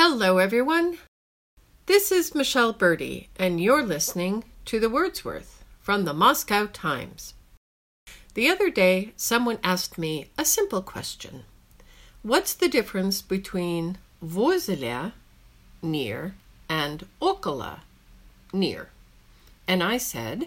Hello, 0.00 0.38
everyone. 0.38 0.98
This 1.86 2.12
is 2.12 2.32
Michele 2.32 2.72
Berdy, 2.72 3.26
and 3.36 3.60
you're 3.60 3.82
listening 3.82 4.44
to 4.66 4.78
The 4.78 4.88
Word's 4.88 5.24
Worth 5.24 5.64
from 5.80 6.04
the 6.04 6.14
Moscow 6.14 6.66
Times. 6.66 7.34
The 8.34 8.48
other 8.48 8.70
day, 8.70 9.10
someone 9.16 9.58
asked 9.64 9.98
me 9.98 10.30
a 10.38 10.44
simple 10.44 10.82
question 10.82 11.42
What's 12.22 12.54
the 12.54 12.68
difference 12.68 13.22
between 13.22 13.98
возле, 14.24 15.14
near, 15.82 16.36
and 16.68 17.04
около, 17.20 17.80
near? 18.52 18.90
And 19.66 19.82
I 19.82 19.96
said, 19.96 20.46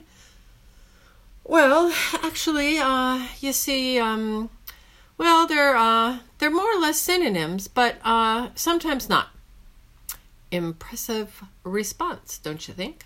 Well, 1.43 1.93
actually, 2.23 2.77
uh, 2.77 3.27
you 3.41 3.51
see, 3.51 3.99
um, 3.99 4.49
well, 5.17 5.45
they're, 5.45 5.75
uh, 5.75 6.19
they're 6.37 6.49
more 6.49 6.73
or 6.73 6.79
less 6.79 7.01
synonyms, 7.01 7.67
but 7.67 7.97
uh, 8.05 8.47
sometimes 8.55 9.09
not 9.09 9.27
Impressive 10.50 11.42
response, 11.64 12.38
don't 12.38 12.66
you 12.68 12.74
think? 12.74 13.04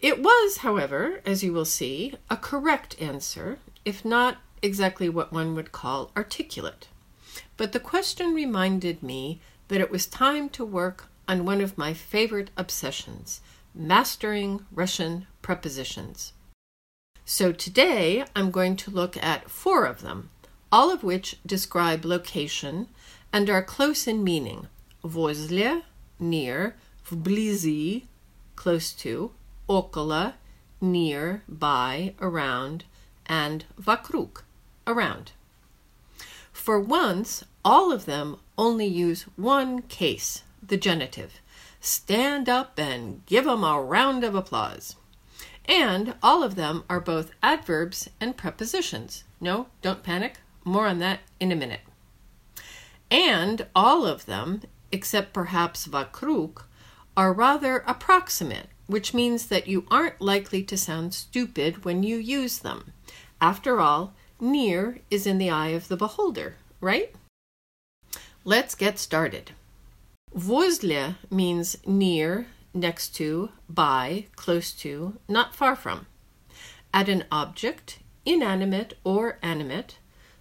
It 0.00 0.22
was, 0.22 0.58
however, 0.58 1.20
as 1.24 1.42
you 1.42 1.52
will 1.52 1.64
see, 1.64 2.14
a 2.28 2.36
correct 2.36 3.00
answer, 3.00 3.58
if 3.84 4.04
not 4.04 4.38
exactly 4.62 5.08
what 5.08 5.32
one 5.32 5.54
would 5.54 5.72
call 5.72 6.10
articulate. 6.16 6.88
But 7.56 7.72
the 7.72 7.80
question 7.80 8.34
reminded 8.34 9.02
me 9.02 9.40
that 9.68 9.80
it 9.80 9.90
was 9.90 10.06
time 10.06 10.48
to 10.50 10.64
work 10.64 11.08
on 11.26 11.44
one 11.44 11.60
of 11.60 11.78
my 11.78 11.94
favorite 11.94 12.50
obsessions 12.56 13.40
mastering 13.74 14.64
Russian 14.70 15.26
prepositions. 15.42 16.32
So 17.24 17.50
today 17.50 18.24
I'm 18.36 18.50
going 18.50 18.76
to 18.76 18.90
look 18.90 19.16
at 19.16 19.50
four 19.50 19.84
of 19.84 20.02
them, 20.02 20.30
all 20.70 20.92
of 20.92 21.02
which 21.02 21.38
describe 21.44 22.04
location 22.04 22.88
and 23.32 23.50
are 23.50 23.62
close 23.62 24.06
in 24.06 24.22
meaning. 24.22 24.68
Возле, 25.02 25.82
near, 26.18 26.76
вблизи, 27.08 28.04
close 28.56 28.92
to, 28.92 29.30
около, 29.68 30.34
near, 30.80 31.42
by, 31.48 32.14
around, 32.20 32.84
and 33.26 33.64
вокруг, 33.78 34.44
around. 34.86 35.32
For 36.52 36.78
once, 36.78 37.44
all 37.64 37.92
of 37.92 38.04
them 38.04 38.38
only 38.56 38.86
use 38.86 39.22
one 39.36 39.82
case, 39.82 40.42
the 40.66 40.76
genitive. 40.76 41.40
Stand 41.80 42.48
up 42.48 42.78
and 42.78 43.24
give 43.26 43.46
'em 43.46 43.64
a 43.64 43.80
round 43.80 44.24
of 44.24 44.34
applause. 44.34 44.96
And 45.66 46.14
all 46.22 46.42
of 46.42 46.54
them 46.54 46.84
are 46.88 47.00
both 47.00 47.32
adverbs 47.42 48.08
and 48.20 48.36
prepositions. 48.36 49.24
No, 49.40 49.68
don't 49.82 50.02
panic. 50.02 50.38
More 50.64 50.86
on 50.86 50.98
that 51.00 51.20
in 51.40 51.52
a 51.52 51.56
minute. 51.56 51.80
And 53.10 53.66
all 53.74 54.06
of 54.06 54.26
them, 54.26 54.62
except 54.92 55.32
perhaps 55.32 55.86
вокруг, 55.86 56.64
are 57.16 57.32
rather 57.32 57.84
approximate, 57.86 58.68
which 58.86 59.14
means 59.14 59.46
that 59.46 59.68
you 59.68 59.86
aren't 59.90 60.20
likely 60.20 60.62
to 60.62 60.76
sound 60.76 61.14
stupid 61.14 61.84
when 61.84 62.02
you 62.02 62.16
use 62.16 62.58
them. 62.58 62.92
After 63.40 63.80
all, 63.80 64.14
near 64.40 65.00
is 65.10 65.26
in 65.26 65.38
the 65.38 65.50
eye 65.50 65.68
of 65.68 65.88
the 65.88 65.96
beholder, 65.96 66.56
right? 66.80 67.14
Let's 68.44 68.74
get 68.74 68.98
started. 68.98 69.52
Возле 70.34 71.16
means 71.30 71.76
near, 71.86 72.46
next 72.74 73.10
to, 73.16 73.50
by, 73.68 74.26
close 74.36 74.72
to, 74.72 75.18
not 75.28 75.54
far 75.54 75.76
from. 75.76 76.06
Add 76.92 77.08
an 77.08 77.24
object, 77.30 78.00
inanimate 78.26 78.94
or 79.04 79.38
animate, 79.42 79.98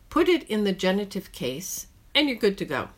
put 0.09 0.27
it 0.27 0.43
in 0.49 0.63
the 0.63 0.73
genitive 0.73 1.31
case, 1.31 1.87
and 2.13 2.27
you're 2.27 2.37
good 2.37 2.57
to 2.57 2.65
go. 2.65 2.89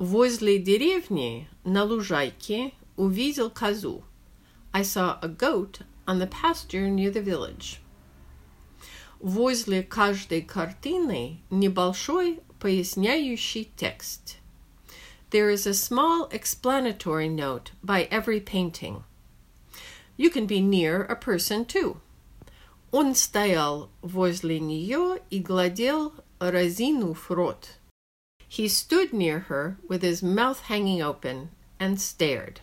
Возле 0.00 0.58
деревни 0.58 1.48
на 1.64 1.84
лужайке 1.84 2.72
увидел 2.96 3.50
козу. 3.50 4.04
I 4.72 4.82
saw 4.82 5.18
a 5.22 5.28
goat 5.28 5.80
on 6.06 6.18
the 6.18 6.26
pasture 6.26 6.88
near 6.88 7.10
the 7.10 7.22
village. 7.22 7.80
Возле 9.20 9.82
каждой 9.82 10.42
картины 10.42 11.40
небольшой 11.50 12.40
поясняющий 12.60 13.70
текст. 13.76 14.36
There 15.30 15.50
is 15.50 15.66
a 15.66 15.74
small 15.74 16.28
explanatory 16.30 17.28
note 17.28 17.72
by 17.82 18.08
every 18.10 18.40
painting. 18.40 19.04
You 20.16 20.30
can 20.30 20.46
be 20.46 20.60
near 20.60 21.04
a 21.04 21.16
person 21.16 21.64
too. 21.64 22.00
Он 22.92 23.14
стоял 23.14 23.90
возле 24.02 24.60
нее 24.60 25.20
и 25.30 25.40
гладил, 25.40 26.12
разинув 26.38 27.30
рот. 27.30 27.78
He 28.50 28.68
stood 28.68 29.12
near 29.12 29.40
her 29.50 29.76
with 29.86 30.02
his 30.02 30.22
mouth 30.22 30.62
hanging 30.62 31.02
open 31.02 31.50
and 31.78 32.00
stared. 32.00 32.60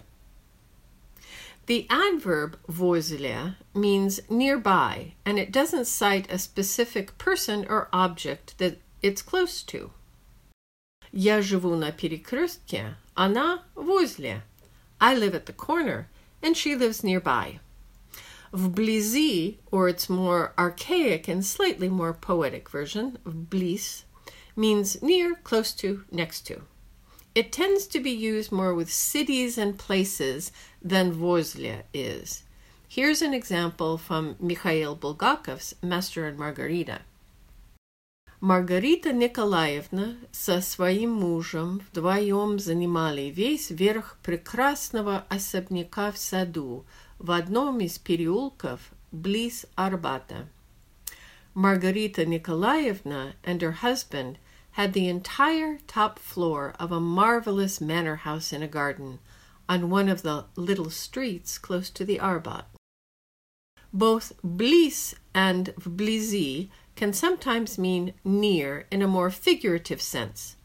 The 1.68 1.86
adverb 1.90 2.58
возле 2.68 3.56
means 3.74 4.19
nearby, 4.30 5.14
and 5.24 5.38
it 5.38 5.52
doesn't 5.52 5.86
cite 5.86 6.31
a 6.31 6.40
specific 6.40 7.18
person 7.18 7.66
or 7.69 7.90
object 7.94 8.58
that 8.58 8.80
it's 9.02 9.22
close 9.22 9.62
to. 9.64 9.91
Я 11.12 11.41
живу 11.41 11.75
на 11.78 11.91
перекрестке, 11.91 12.96
она 13.16 13.62
возле. 13.75 14.41
I 15.00 15.16
live 15.16 15.36
at 15.36 15.46
the 15.46 15.53
corner, 15.53 16.09
and 16.41 16.58
she 16.58 16.75
lives 16.75 17.03
nearby. 17.03 17.59
Вблизи, 18.52 19.58
or 19.72 19.88
its 19.88 20.09
more 20.09 20.53
archaic 20.58 21.28
and 21.28 21.46
slightly 21.46 21.88
more 21.88 22.14
poetic 22.14 22.68
version, 22.69 23.19
вблизь, 23.25 24.03
means 24.58 25.02
near, 25.02 25.36
close 25.44 25.74
to, 25.74 26.03
next 26.12 26.41
to. 26.47 26.62
It 27.36 27.52
tends 27.52 27.88
to 27.88 28.00
be 28.00 28.12
used 28.12 28.52
more 28.52 28.74
with 28.74 28.91
cities 28.91 29.58
and 29.58 29.78
places 29.78 30.52
than 30.81 31.12
возле 31.12 31.84
is. 31.94 32.44
Here's 32.88 33.24
an 33.24 33.34
example 33.34 33.97
from 33.97 34.36
Mikhail 34.40 34.96
Bulgakov's 34.96 35.74
Master 35.81 36.28
and 36.28 36.38
Margarita. 36.38 37.00
Маргарита 38.40 39.14
Николаевна 39.14 40.18
со 40.31 40.62
своим 40.62 41.14
мужем 41.14 41.81
вдвоем 41.90 42.59
занимали 42.59 43.31
весь 43.34 43.72
верх 43.72 44.18
прекрасного 44.22 45.25
особняка 45.30 46.12
в 46.12 46.18
саду 46.18 46.86
в 47.19 47.31
одном 47.31 47.80
из 47.80 47.97
переулков 47.97 48.81
близ 49.12 49.66
Арбата. 49.75 50.47
Margarita 51.56 52.25
Nikolaevna 52.25 53.34
and 53.44 53.62
her 53.62 53.72
husband 53.72 54.38
had 54.78 54.94
the 54.94 55.08
entire 55.08 55.80
top 55.88 56.19
floor 56.19 56.74
of 56.80 56.91
a 56.91 57.00
marvelous 57.00 57.80
manor 57.80 58.18
house 58.18 58.52
in 58.52 58.64
a 58.64 58.68
garden 58.68 59.19
on 59.69 59.90
one 59.90 60.09
of 60.09 60.24
the 60.24 60.46
little 60.56 60.90
streets 60.90 61.58
close 61.58 61.90
to 61.91 62.03
the 62.03 62.19
Arbat. 62.19 62.66
Both 63.94 64.34
bliss 64.44 65.16
and 65.34 65.74
vblizi 65.80 66.69
can 66.96 67.14
sometimes 67.14 67.78
mean 67.78 68.14
near 68.24 68.88
in 68.90 69.02
a 69.02 69.08
more 69.08 69.30
figurative 69.30 70.02
sense. 70.02 70.56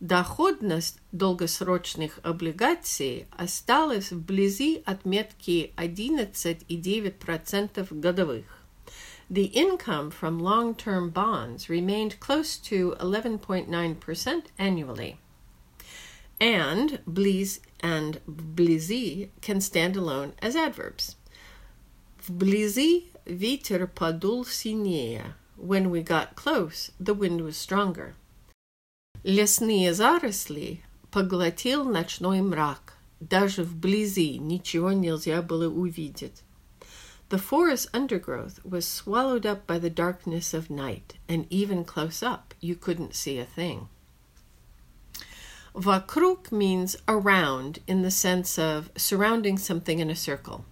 Доходность 0.00 1.00
долгосрочных 1.12 2.20
облигаций 2.22 3.26
осталась 3.30 4.12
вблизи 4.12 4.82
отметки 4.84 5.72
11,9% 5.76 8.00
годовых. 8.00 8.59
The 9.30 9.46
income 9.46 10.10
from 10.10 10.38
long 10.38 10.74
term 10.74 11.10
bonds 11.10 11.68
remained 11.68 12.20
close 12.20 12.56
to 12.58 12.96
11.9% 13.00 14.42
annually. 14.58 15.18
And 16.40 17.00
bliz 17.06 17.60
and 17.80 18.20
вблизи 18.28 19.30
can 19.40 19.60
stand 19.60 19.96
alone 19.96 20.34
as 20.40 20.54
adverbs. 20.54 21.16
Вблизи 22.26 23.06
ветер 23.24 23.86
подул 23.86 24.44
сильнее. 24.44 25.34
When 25.56 25.90
we 25.90 26.02
got 26.02 26.36
close, 26.36 26.90
the 27.00 27.14
wind 27.14 27.40
was 27.40 27.56
stronger. 27.56 28.14
Лесные 29.24 29.92
заросли 29.92 30.82
поглотил 31.10 31.84
ночной 31.84 32.42
мрак. 32.42 32.94
Даже 33.20 33.64
вблизи 33.64 34.38
ничего 34.38 34.92
нельзя 34.92 35.40
было 35.40 35.68
увидеть. 35.68 36.42
The 37.31 37.37
forest 37.37 37.87
undergrowth 37.93 38.59
was 38.65 38.85
swallowed 38.85 39.45
up 39.45 39.65
by 39.65 39.79
the 39.79 39.89
darkness 39.89 40.53
of 40.53 40.69
night, 40.69 41.13
and 41.29 41.47
even 41.49 41.85
close 41.85 42.21
up, 42.21 42.53
you 42.59 42.75
couldn't 42.75 43.15
see 43.15 43.39
a 43.39 43.45
thing. 43.45 43.87
Vakruk 45.73 46.51
means 46.51 46.97
around 47.07 47.79
in 47.87 48.01
the 48.01 48.11
sense 48.11 48.59
of 48.59 48.91
surrounding 48.97 49.57
something 49.57 49.99
in 49.99 50.09
a 50.09 50.15
circle. 50.15 50.65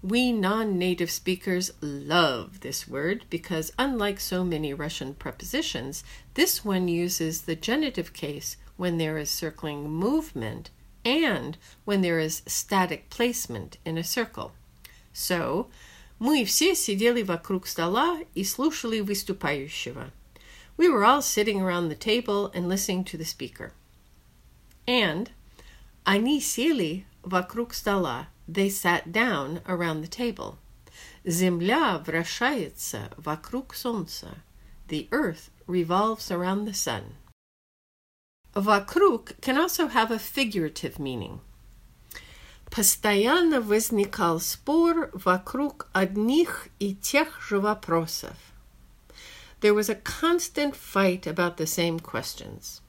We 0.00 0.30
non 0.30 0.78
native 0.78 1.10
speakers 1.10 1.72
love 1.80 2.60
this 2.60 2.86
word 2.86 3.24
because, 3.28 3.72
unlike 3.76 4.20
so 4.20 4.44
many 4.44 4.72
Russian 4.72 5.14
prepositions, 5.14 6.04
this 6.34 6.64
one 6.64 6.86
uses 6.86 7.40
the 7.40 7.56
genitive 7.56 8.12
case 8.12 8.56
when 8.76 8.98
there 8.98 9.18
is 9.18 9.32
circling 9.32 9.90
movement 9.90 10.70
and 11.04 11.58
when 11.84 12.02
there 12.02 12.20
is 12.20 12.42
static 12.46 13.10
placement 13.10 13.78
in 13.84 13.98
a 13.98 14.04
circle. 14.04 14.52
So, 15.12 15.66
мы 16.19 16.45
все 16.45 16.75
сидели 16.75 17.21
вокруг 17.21 17.67
стола 17.67 18.19
и 18.33 18.43
слушали 18.43 19.01
выступающего. 19.01 20.11
We 20.77 20.89
were 20.89 21.03
all 21.03 21.21
sitting 21.21 21.61
around 21.61 21.89
the 21.89 21.95
table 21.95 22.51
and 22.53 22.67
listening 22.67 23.03
to 23.05 23.17
the 23.17 23.25
speaker. 23.25 23.73
And 24.87 25.29
Ani 26.05 26.39
seli 26.39 27.05
vakruk 27.23 27.73
stola. 27.73 28.27
They 28.47 28.69
sat 28.69 29.11
down 29.11 29.61
around 29.67 30.01
the 30.01 30.07
table. 30.07 30.57
Земля 31.25 32.03
вращается 32.05 33.11
вокруг 33.17 33.73
солнца. 33.73 34.41
The 34.89 35.07
earth 35.11 35.49
revolves 35.65 36.29
around 36.29 36.65
the 36.65 36.73
sun. 36.73 37.15
Вокруг 38.53 39.39
can 39.41 39.57
also 39.57 39.87
have 39.87 40.11
a 40.11 40.19
figurative 40.19 40.99
meaning. 40.99 41.39
Постоянно 42.71 43.61
возникал 43.61 44.39
спор 44.39 45.09
вокруг 45.13 45.87
одних 45.93 46.67
и 46.79 46.95
тех 46.95 47.41
же 47.41 47.59
вопросов. 47.59 48.35
There 49.61 49.73
was 49.73 49.89
a 49.89 49.95
constant 49.95 50.75
fight 50.75 51.25
about 51.25 51.57
the 51.57 51.67
same 51.67 51.99
questions. 51.99 52.81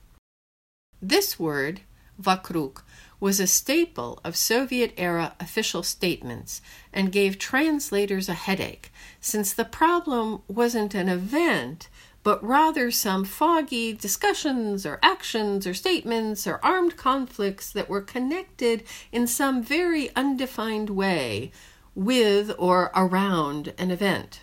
This 1.01 1.39
word, 1.39 1.81
vakruk, 2.19 2.83
was 3.21 3.41
a 3.41 3.47
staple 3.47 4.21
of 4.25 4.37
Soviet 4.37 4.93
era 4.97 5.35
official 5.41 5.83
statements 5.83 6.61
and 6.93 7.13
gave 7.13 7.39
translators 7.39 8.29
a 8.29 8.35
headache, 8.35 8.93
since 9.21 9.53
the 9.53 9.65
problem 9.65 10.43
wasn't 10.49 10.95
an 10.95 11.09
event, 11.09 11.89
but 12.23 12.43
rather 12.43 12.91
some 12.91 13.25
foggy 13.25 13.93
discussions 13.93 14.85
or 14.87 14.99
actions 15.03 15.67
or 15.67 15.75
statements 15.75 16.47
or 16.47 16.59
armed 16.65 16.97
conflicts 16.97 17.71
that 17.71 17.89
were 17.89 18.01
connected 18.01 18.83
in 19.13 19.27
some 19.27 19.63
very 19.63 20.15
undefined 20.17 20.91
way 20.91 21.53
with 21.95 22.53
or 22.59 22.91
around 22.95 23.73
an 23.79 23.91
event. 23.91 24.41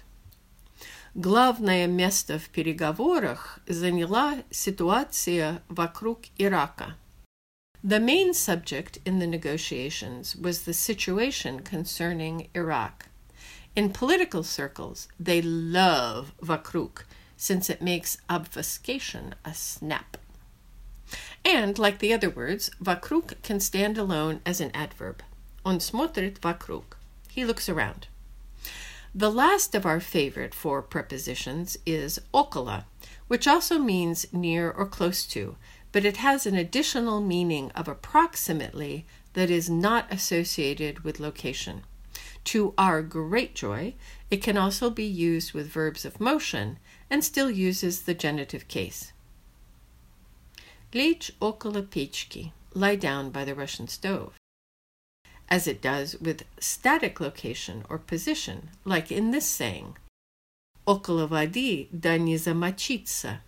Главное 1.13 1.87
место 1.87 2.39
в 2.39 2.47
переговорах 2.49 3.59
заняла 3.67 4.43
ситуация 4.49 5.61
вокруг 5.67 6.21
Ирака. 6.37 6.95
The 7.85 7.99
main 7.99 8.35
subject 8.35 8.99
in 9.05 9.17
the 9.17 9.25
negotiations 9.25 10.35
was 10.35 10.63
the 10.63 10.73
situation 10.73 11.61
concerning 11.61 12.47
Iraq. 12.53 13.07
In 13.75 13.89
political 13.91 14.43
circles, 14.43 15.07
they 15.19 15.41
love 15.41 16.33
vakruk 16.43 17.05
since 17.37 17.71
it 17.71 17.81
makes 17.81 18.19
obfuscation 18.29 19.33
a 19.43 19.55
snap. 19.55 20.17
And, 21.43 21.79
like 21.79 21.97
the 21.97 22.13
other 22.13 22.29
words, 22.29 22.69
vakruk 22.79 23.41
can 23.41 23.59
stand 23.59 23.97
alone 23.97 24.41
as 24.45 24.61
an 24.61 24.69
adverb. 24.75 25.23
On 25.65 25.79
смотрит 25.79 26.39
vakruk. 26.39 26.97
He 27.29 27.43
looks 27.45 27.67
around. 27.67 28.05
The 29.15 29.31
last 29.31 29.73
of 29.73 29.87
our 29.87 29.99
favorite 29.99 30.53
four 30.53 30.83
prepositions 30.83 31.77
is 31.87 32.19
okala, 32.31 32.83
which 33.27 33.47
also 33.47 33.79
means 33.79 34.31
near 34.31 34.69
or 34.69 34.85
close 34.85 35.25
to, 35.27 35.55
but 35.95 36.05
it 36.05 36.17
has 36.17 36.45
an 36.45 36.55
additional 36.55 37.21
meaning 37.21 37.71
of 37.71 37.87
approximately 37.87 39.05
that 39.33 39.49
is 39.49 39.69
not 39.69 40.11
associated 40.11 41.01
with 41.01 41.19
location. 41.19 41.83
To 42.45 42.73
our 42.77 43.01
great 43.01 43.55
joy, 43.55 43.93
it 44.29 44.41
can 44.41 44.57
also 44.57 44.89
be 44.89 45.05
used 45.05 45.53
with 45.53 45.67
verbs 45.67 46.05
of 46.05 46.19
motion 46.19 46.79
and 47.09 47.23
still 47.23 47.51
uses 47.51 48.01
the 48.01 48.13
genitive 48.13 48.67
case. 48.67 49.11
Лечь 50.93 51.31
около 51.39 51.83
печки, 51.83 52.51
lie 52.73 52.95
down 52.95 53.31
by 53.31 53.45
the 53.45 53.55
Russian 53.55 53.87
stove. 53.87 54.33
As 55.49 55.67
it 55.67 55.81
does 55.81 56.15
with 56.19 56.45
static 56.59 57.19
location 57.19 57.83
or 57.89 57.97
position, 57.97 58.69
like 58.85 59.11
in 59.11 59.31
this 59.31 59.45
saying, 59.45 59.97
около 60.85 61.27
воды 61.27 61.87
да 61.91 62.17
не 62.17 62.37
замочиться. 62.37 63.41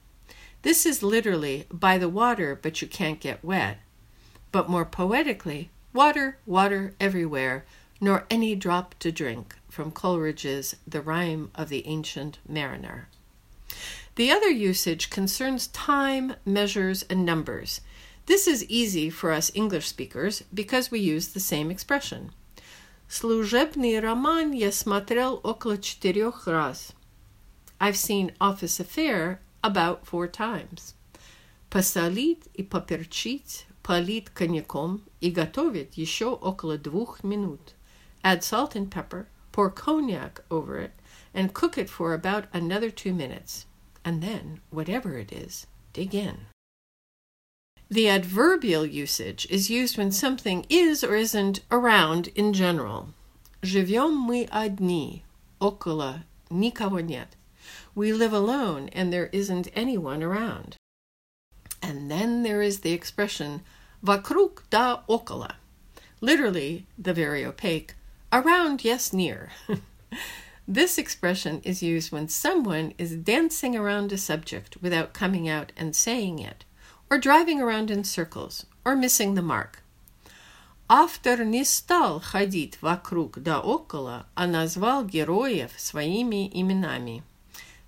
This 0.67 0.85
is 0.85 1.03
literally 1.03 1.65
by 1.71 1.97
the 1.97 2.09
water, 2.09 2.57
but 2.61 2.81
you 2.81 2.88
can't 2.88 3.19
get 3.19 3.44
wet. 3.44 3.79
But 4.51 4.69
more 4.69 4.85
poetically, 4.85 5.69
water, 5.94 6.38
water 6.45 6.95
everywhere, 7.00 7.65
nor 8.00 8.25
any 8.29 8.55
drop 8.55 8.95
to 9.00 9.11
drink, 9.11 9.55
from 9.69 9.91
Coleridge's 9.91 10.75
The 10.88 11.01
Rime 11.01 11.51
of 11.55 11.69
the 11.69 11.85
Ancient 11.88 12.39
Mariner. 12.47 13.07
The 14.15 14.31
other 14.31 14.50
usage 14.50 15.09
concerns 15.09 15.67
time, 15.67 16.35
measures, 16.45 17.03
and 17.09 17.25
numbers. 17.25 17.81
This 18.25 18.47
is 18.47 18.63
easy 18.69 19.09
for 19.09 19.31
us 19.31 19.51
English 19.53 19.88
speakers 19.88 20.44
because 20.53 20.91
we 20.91 21.00
use 21.00 21.29
the 21.29 21.39
same 21.39 21.71
expression. 21.71 22.31
Служебный 23.09 24.00
роман 24.00 24.51
я 24.51 24.71
смотрел 24.71 25.41
около 25.44 25.77
четырех 25.77 26.47
раз. 26.47 26.94
I've 27.81 27.97
seen 27.97 28.31
Office 28.39 28.79
Affair 28.79 29.39
about 29.63 30.05
four 30.05 30.27
times. 30.27 30.95
Посолить 31.69 32.44
и 32.53 32.63
поперчить, 32.63 33.65
полить 33.81 34.29
коньяком 34.29 35.01
и 35.21 35.31
готовить 35.31 35.97
еще 35.97 36.27
около 36.33 36.77
двух 36.77 37.23
минут. 37.23 37.73
Add 38.23 38.41
salt 38.41 38.75
and 38.75 38.89
pepper, 38.89 39.27
pour 39.51 39.69
cognac 39.69 40.44
over 40.50 40.77
it, 40.77 40.91
and 41.33 41.53
cook 41.53 41.77
it 41.77 41.89
for 41.89 42.13
about 42.13 42.45
another 42.53 42.89
two 42.89 43.13
minutes 43.13 43.65
and 44.03 44.21
then, 44.21 44.59
whatever 44.69 45.17
it 45.17 45.31
is, 45.31 45.67
dig 45.94 46.13
in. 46.13 46.47
The 47.89 48.09
adverbial 48.09 48.85
usage 48.85 49.45
is 49.50 49.69
used 49.69 49.97
when 49.97 50.11
something 50.11 50.65
is 50.69 51.03
or 51.03 51.15
isn't 51.15 51.61
around 51.71 52.29
in 52.35 52.53
general. 52.53 53.13
Живем 53.61 54.15
мы 54.15 54.47
одни, 54.51 55.23
около 55.59 56.23
никого 56.50 57.00
нет. 57.00 57.36
We 57.97 58.13
live 58.13 58.33
alone 58.33 58.89
and 58.94 59.11
there 59.11 59.29
isn't 59.31 59.69
anyone 59.75 60.23
around. 60.23 60.77
And 61.81 62.09
then 62.09 62.44
there 62.44 62.61
is 62.61 62.79
the 62.79 62.94
expression 62.94 63.61
вокруг 64.01 64.63
да 64.69 65.03
около, 65.07 65.55
literally 66.21 66.85
the 66.97 67.13
very 67.13 67.45
opaque, 67.45 67.95
around 68.31 68.83
yes 68.83 69.13
near. 69.13 69.51
This 70.65 70.97
expression 70.97 71.61
is 71.65 71.83
used 71.83 72.11
when 72.13 72.29
someone 72.29 72.94
is 72.97 73.17
dancing 73.17 73.75
around 73.75 74.13
a 74.13 74.17
subject 74.17 74.77
without 74.81 75.13
coming 75.13 75.50
out 75.50 75.73
and 75.75 75.94
saying 75.94 76.39
it, 76.39 76.63
or 77.09 77.17
driving 77.17 77.61
around 77.61 77.91
in 77.91 78.05
circles, 78.05 78.65
or 78.85 78.95
missing 78.95 79.35
the 79.35 79.41
mark. 79.41 79.83
Автор 80.89 81.44
не 81.44 81.65
стал 81.65 82.21
ходить 82.21 82.77
вокруг 82.81 83.41
да 83.44 83.59
около, 83.59 84.25
а 84.35 84.47
назвал 84.47 85.03
героев 85.05 85.71
своими 85.77 86.50
именами. 86.53 87.23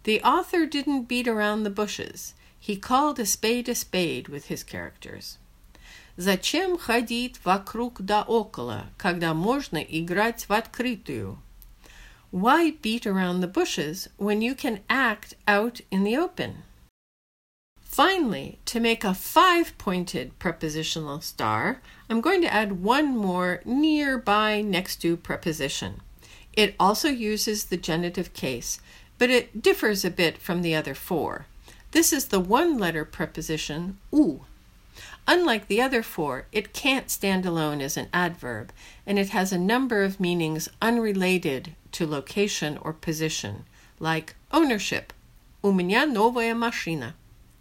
The 0.03 0.21
author 0.21 0.65
didn't 0.65 1.07
beat 1.07 1.27
around 1.27 1.63
the 1.63 1.69
bushes. 1.69 2.33
He 2.59 2.77
called 2.77 3.19
a 3.19 3.25
spade 3.25 3.69
a 3.69 3.75
spade 3.75 4.27
with 4.27 4.47
his 4.47 4.63
characters. 4.63 5.37
Зачем 6.17 6.77
ходить 6.77 7.39
вокруг 7.43 8.01
да 8.01 8.23
около, 8.23 8.85
когда 8.97 9.33
можно 9.33 9.77
играть 9.77 10.47
в 10.47 10.53
открытую? 10.53 11.37
Why 12.31 12.71
beat 12.71 13.05
around 13.05 13.41
the 13.41 13.47
bushes 13.47 14.07
when 14.17 14.41
you 14.41 14.55
can 14.55 14.81
act 14.89 15.35
out 15.47 15.81
in 15.91 16.03
the 16.03 16.17
open? 16.17 16.63
Finally, 17.81 18.59
to 18.65 18.81
make 18.81 19.05
a 19.05 19.13
five 19.13 19.77
pointed 19.77 20.37
prepositional 20.37 21.21
star, 21.21 21.81
I'm 22.09 22.19
going 22.19 22.41
to 22.41 22.53
add 22.53 22.83
one 22.83 23.15
more 23.15 23.61
nearby 23.63 24.61
next 24.61 24.97
to 25.03 25.15
preposition. 25.15 26.01
It 26.51 26.75
also 26.79 27.09
uses 27.09 27.65
the 27.65 27.77
genitive 27.77 28.33
case, 28.33 28.79
but 29.19 29.29
it 29.29 29.61
differs 29.61 30.03
a 30.03 30.09
bit 30.09 30.37
from 30.37 30.61
the 30.61 30.75
other 30.75 30.93
four. 30.93 31.45
This 31.91 32.11
is 32.11 32.25
the 32.25 32.39
one 32.39 32.77
letter 32.77 33.05
preposition 33.05 33.97
u. 34.11 34.41
Unlike 35.27 35.67
the 35.67 35.81
other 35.81 36.03
four, 36.03 36.45
it 36.51 36.73
can't 36.73 37.09
stand 37.09 37.45
alone 37.45 37.81
as 37.81 37.97
an 37.97 38.09
adverb, 38.13 38.71
and 39.07 39.17
it 39.17 39.29
has 39.29 39.51
a 39.51 39.57
number 39.57 40.03
of 40.03 40.19
meanings 40.19 40.69
unrelated 40.81 41.73
to 41.93 42.05
location 42.05 42.77
or 42.77 42.93
position, 42.93 43.65
like 43.99 44.35
ownership. 44.51 45.13
У 45.63 45.71
меня 45.71 46.05
новая 46.05 46.53
машина. 46.53 47.15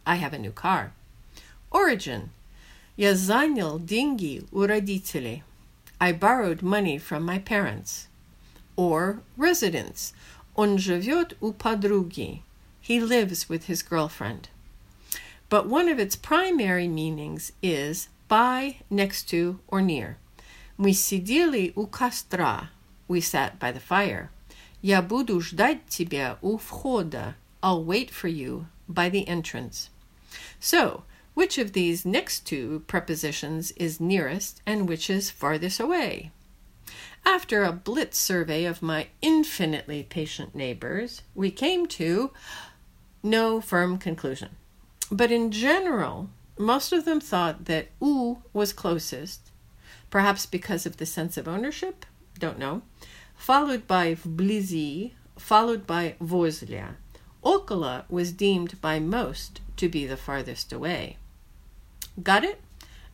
I 0.07 0.17
have 0.17 0.35
a 0.35 0.39
new 0.39 0.53
car. 0.53 0.93
Origin. 1.71 2.31
Я 2.97 3.15
занял 3.15 3.79
деньги 3.79 4.45
у 4.53 4.67
родителей. 4.67 5.43
I 5.99 6.13
borrowed 6.13 6.63
money 6.63 6.99
from 6.99 7.25
my 7.25 7.39
parents. 7.39 8.09
Or 8.77 9.21
residence. 9.39 10.13
Он 10.59 10.79
живет 10.79 11.37
у 11.41 11.53
подруги. 11.53 12.43
He 12.81 13.01
lives 13.01 13.49
with 13.49 13.67
his 13.67 13.83
girlfriend. 13.83 14.49
But 15.49 15.67
one 15.67 15.89
of 15.89 15.99
its 15.99 16.17
primary 16.17 16.89
meanings 16.89 17.53
is 17.63 18.09
by, 18.29 18.77
next 18.91 19.29
to, 19.31 19.61
or 19.69 19.81
near. 19.81 20.17
Мы 20.77 20.93
сидели 20.93 21.73
у 21.77 21.87
костра. 21.87 22.71
We 23.09 23.21
sat 23.21 23.59
by 23.59 23.73
the 23.73 23.81
fire. 23.81 24.31
Я 24.83 25.03
буду 25.03 25.41
ждать 25.41 25.89
тебя 25.89 26.39
у 26.43 26.59
входа. 26.59 27.37
I'll 27.63 27.85
wait 27.85 28.11
for 28.11 28.29
you 28.29 28.67
by 28.89 29.09
the 29.09 29.27
entrance. 29.27 29.89
So, 30.61 31.05
which 31.35 31.59
of 31.59 31.73
these 31.73 32.05
next 32.05 32.47
two 32.47 32.85
prepositions 32.87 33.73
is 33.73 34.01
nearest 34.01 34.61
and 34.67 34.89
which 34.89 35.09
is 35.09 35.31
farthest 35.31 35.81
away? 35.81 36.33
After 37.32 37.64
a 37.64 37.72
blitz 37.72 38.18
survey 38.18 38.66
of 38.66 38.82
my 38.82 39.10
infinitely 39.22 40.02
patient 40.02 40.56
neighbors, 40.56 41.22
we 41.36 41.52
came 41.52 41.86
to 41.90 42.32
no 43.22 43.62
firm 43.62 44.00
conclusion. 44.00 44.56
But 45.12 45.32
in 45.32 45.52
general, 45.52 46.32
most 46.58 46.92
of 46.92 47.06
them 47.06 47.20
thought 47.22 47.66
that 47.66 47.90
u 48.02 48.42
was 48.52 48.74
closest 48.74 49.52
perhaps 50.10 50.48
because 50.48 50.88
of 50.88 50.98
the 50.98 51.06
sense 51.06 51.38
of 51.38 51.48
ownership, 51.48 52.04
don't 52.40 52.58
know, 52.58 52.82
followed 53.36 53.86
by 53.88 54.16
vblizi, 54.16 55.12
followed 55.38 55.86
by 55.86 56.16
vozlia. 56.20 56.96
Okolo 57.44 58.06
was 58.10 58.32
deemed 58.32 58.82
by 58.82 58.98
most 58.98 59.62
to 59.78 59.88
be 59.88 60.08
the 60.08 60.18
farthest 60.18 60.74
away. 60.74 61.18
Got 62.24 62.44
it? 62.44 62.60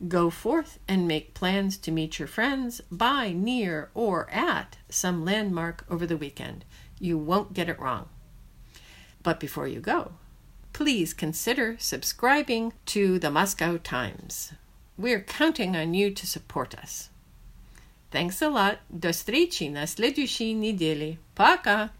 Go 0.09 0.31
forth 0.31 0.79
and 0.89 1.07
make 1.07 1.35
plans 1.35 1.77
to 1.79 1.91
meet 1.91 2.19
your 2.19 2.29
friends 2.29 2.81
by, 2.91 3.33
near, 3.33 3.91
or 3.93 4.31
at 4.31 4.79
some 4.89 5.25
landmark 5.25 5.85
over 5.91 6.07
the 6.07 6.17
weekend. 6.17 6.65
You 6.99 7.19
won't 7.19 7.53
get 7.53 7.69
it 7.69 7.79
wrong. 7.79 8.09
But 9.23 9.39
before 9.39 9.69
you 9.69 9.81
go, 9.81 10.13
please 10.73 11.13
consider 11.13 11.77
subscribing 11.79 12.73
to 12.87 13.19
the 13.19 13.31
Moscow 13.31 13.77
Times. 13.77 14.53
We're 14.97 15.23
counting 15.23 15.77
on 15.77 15.95
you 15.95 16.11
to 16.13 16.27
support 16.27 16.75
us. 16.75 17.11
Thanks 18.11 18.43
a 18.43 18.49
lot. 18.49 18.79
До 18.91 19.13
встречи 19.13 19.65
на 19.65 19.87
следующей 19.87 20.55
неделе. 20.55 21.19
Пока! 21.35 21.91